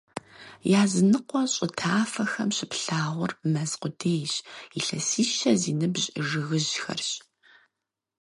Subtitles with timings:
[0.81, 4.33] Языныкъуэ щӀы тафэхэм щыплъагъур мэз къудейщ,
[4.77, 7.09] илъэсищэ зи ныбжь жыгыжьхэрщ.